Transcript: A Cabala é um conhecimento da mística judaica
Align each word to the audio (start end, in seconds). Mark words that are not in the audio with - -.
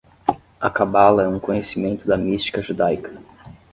A 0.59 0.67
Cabala 0.67 1.21
é 1.21 1.27
um 1.27 1.39
conhecimento 1.39 2.07
da 2.07 2.17
mística 2.17 2.59
judaica 2.59 3.13